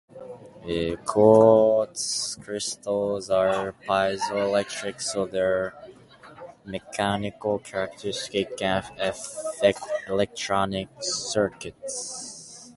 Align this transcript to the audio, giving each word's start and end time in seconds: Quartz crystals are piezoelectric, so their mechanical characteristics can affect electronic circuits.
Quartz 1.05 2.33
crystals 2.41 3.29
are 3.29 3.73
piezoelectric, 3.87 4.99
so 4.99 5.27
their 5.27 5.75
mechanical 6.65 7.59
characteristics 7.59 8.55
can 8.57 8.83
affect 8.99 9.81
electronic 10.07 10.89
circuits. 11.01 12.67